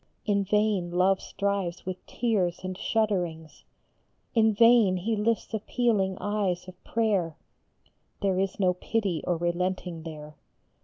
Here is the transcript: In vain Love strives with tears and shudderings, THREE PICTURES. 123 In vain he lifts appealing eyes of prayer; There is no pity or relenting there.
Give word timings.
In 0.25 0.43
vain 0.43 0.89
Love 0.89 1.21
strives 1.21 1.85
with 1.85 2.03
tears 2.07 2.61
and 2.63 2.75
shudderings, 2.75 3.65
THREE 4.33 4.43
PICTURES. 4.53 4.57
123 4.63 4.81
In 4.81 4.95
vain 4.95 5.05
he 5.05 5.15
lifts 5.15 5.53
appealing 5.53 6.17
eyes 6.19 6.67
of 6.67 6.83
prayer; 6.83 7.37
There 8.23 8.39
is 8.39 8.59
no 8.59 8.73
pity 8.73 9.23
or 9.27 9.37
relenting 9.37 10.01
there. 10.01 10.37